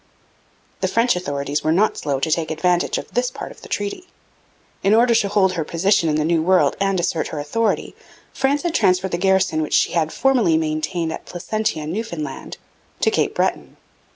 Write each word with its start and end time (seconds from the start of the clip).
The 0.79 0.87
French 0.87 1.15
authorities 1.15 1.63
were 1.63 1.71
not 1.71 1.95
slow 1.95 2.19
to 2.21 2.31
take 2.31 2.49
advantage 2.49 2.97
of 2.97 3.13
this 3.13 3.29
part 3.29 3.51
of 3.51 3.61
the 3.61 3.69
treaty. 3.69 4.07
In 4.81 4.95
order 4.95 5.13
to 5.13 5.27
hold 5.27 5.53
her 5.53 5.63
position 5.63 6.09
in 6.09 6.15
the 6.15 6.25
New 6.25 6.41
World 6.41 6.75
and 6.79 6.99
assert 6.99 7.27
her 7.27 7.37
authority, 7.37 7.93
France 8.33 8.63
had 8.63 8.73
transferred 8.73 9.11
the 9.11 9.19
garrison 9.19 9.61
which 9.61 9.75
she 9.75 9.91
had 9.91 10.11
formerly 10.11 10.57
maintained 10.57 11.13
at 11.13 11.27
Placentia, 11.27 11.85
Newfoundland, 11.85 12.57
to 13.01 13.11
Cape 13.11 13.35
Breton. 13.35 13.77